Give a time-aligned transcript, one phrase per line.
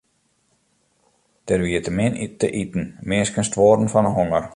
[1.51, 4.43] Der wie te min te iten, minsken stoaren fan 'e honger.